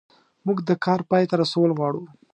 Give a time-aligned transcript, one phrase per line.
[0.45, 2.03] موږ د کار پای ته رسول غواړو.